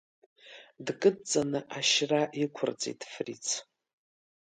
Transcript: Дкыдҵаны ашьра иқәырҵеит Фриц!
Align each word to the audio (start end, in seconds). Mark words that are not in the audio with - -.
Дкыдҵаны 0.85 1.59
ашьра 1.77 2.21
иқәырҵеит 2.43 3.01
Фриц! 3.11 3.45